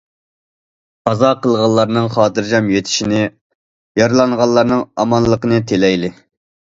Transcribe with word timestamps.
قازا 1.09 1.27
قىلغانلارنىڭ 1.41 2.07
خاتىرجەم 2.15 2.71
يېتىشىنى، 2.75 3.19
يارىلانغانلارنىڭ 4.01 4.81
ئامانلىقىنى 5.05 5.61
تىلەيلى! 5.73 6.11